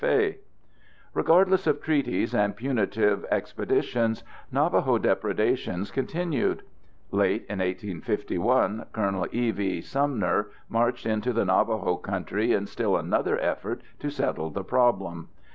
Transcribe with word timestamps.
]Regardless 1.13 1.67
of 1.67 1.79
treaties 1.79 2.33
and 2.33 2.55
punitive 2.55 3.23
expeditions, 3.29 4.23
Navajo 4.51 4.97
depredations 4.97 5.91
continued. 5.91 6.63
Late 7.11 7.45
in 7.47 7.59
1851, 7.59 8.87
Col. 8.93 9.27
E. 9.31 9.51
V. 9.51 9.79
Sumner 9.79 10.47
marched 10.67 11.05
into 11.05 11.33
the 11.33 11.45
Navajo 11.45 11.97
country 11.97 12.51
in 12.51 12.65
still 12.65 12.97
another 12.97 13.37
effort 13.41 13.81
to 13.99 14.09
settle 14.09 14.49
the 14.49 14.63
problem. 14.63 15.29